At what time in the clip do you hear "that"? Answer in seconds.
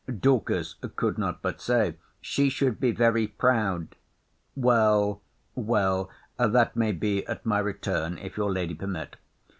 6.39-6.75